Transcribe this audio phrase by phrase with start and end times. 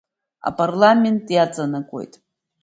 [0.49, 2.13] Апарламент иаҵанакуеит.